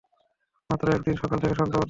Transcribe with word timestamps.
মাত্র 0.69 0.85
একদিন, 0.91 1.15
সকাল 1.15 1.37
থেকে 1.39 1.55
সন্ধ্যা 1.55 1.69
পর্যন্ত। 1.69 1.75